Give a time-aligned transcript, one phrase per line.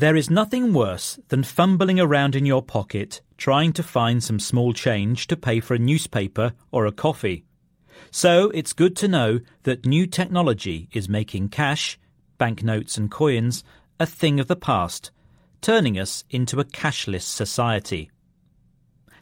[0.00, 4.72] There is nothing worse than fumbling around in your pocket trying to find some small
[4.72, 7.44] change to pay for a newspaper or a coffee.
[8.10, 11.98] So it's good to know that new technology is making cash,
[12.38, 13.62] banknotes and coins,
[13.98, 15.10] a thing of the past,
[15.60, 18.10] turning us into a cashless society.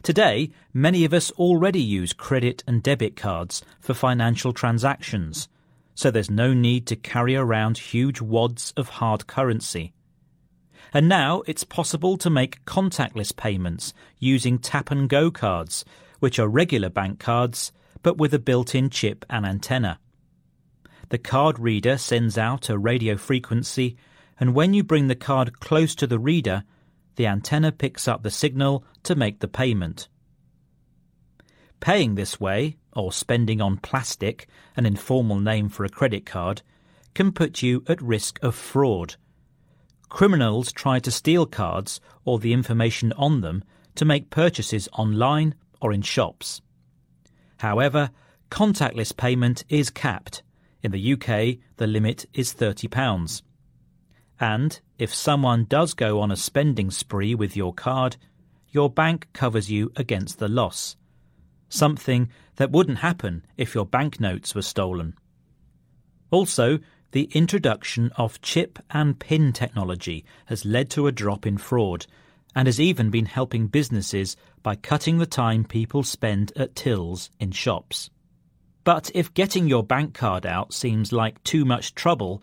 [0.01, 5.49] Today, many of us already use credit and debit cards for financial transactions,
[5.93, 9.91] so there's no need to carry around huge wads of hard currency.
[10.93, 15.85] And now it's possible to make contactless payments using tap and go cards,
[16.19, 17.71] which are regular bank cards
[18.01, 19.99] but with a built in chip and antenna.
[21.09, 23.97] The card reader sends out a radio frequency,
[24.39, 26.63] and when you bring the card close to the reader,
[27.15, 30.07] the antenna picks up the signal to make the payment.
[31.79, 36.61] Paying this way, or spending on plastic, an informal name for a credit card,
[37.13, 39.15] can put you at risk of fraud
[40.09, 43.63] criminals try to steal cards or the information on them
[43.95, 46.61] to make purchases online or in shops.
[47.57, 48.09] However,
[48.49, 50.43] contactless payment is capped.
[50.81, 53.41] In the UK, the limit is £30.
[54.39, 58.17] And if someone does go on a spending spree with your card,
[58.69, 60.95] your bank covers you against the loss.
[61.67, 65.15] Something that wouldn't happen if your banknotes were stolen.
[66.31, 66.79] Also,
[67.11, 72.05] the introduction of chip and PIN technology has led to a drop in fraud
[72.55, 77.51] and has even been helping businesses by cutting the time people spend at tills in
[77.51, 78.09] shops.
[78.83, 82.41] But if getting your bank card out seems like too much trouble,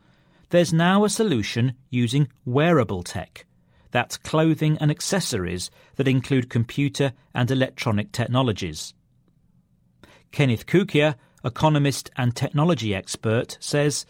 [0.50, 3.46] there's now a solution using wearable tech.
[3.90, 8.94] That's clothing and accessories that include computer and electronic technologies.
[10.32, 11.14] Kenneth Cukier,
[11.44, 14.06] economist and technology expert, says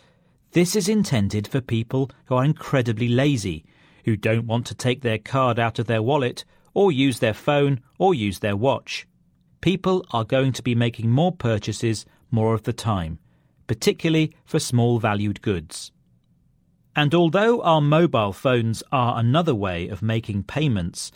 [0.52, 3.64] this is intended for people who are incredibly lazy,
[4.04, 6.44] who don't want to take their card out of their wallet,
[6.74, 9.06] or use their phone, or use their watch.
[9.60, 13.18] People are going to be making more purchases more of the time,
[13.66, 15.90] particularly for small valued goods.
[16.94, 21.12] And although our mobile phones are another way of making payments,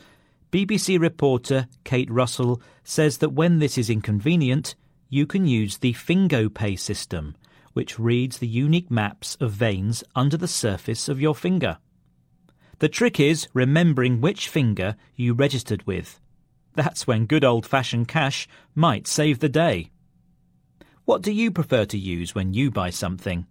[0.52, 4.74] BBC reporter Kate Russell says that when this is inconvenient,
[5.08, 7.36] you can use the FingoPay system,
[7.72, 11.78] which reads the unique maps of veins under the surface of your finger.
[12.80, 16.20] The trick is remembering which finger you registered with.
[16.74, 19.90] That's when good old fashioned cash might save the day.
[21.04, 23.46] What do you prefer to use when you buy something?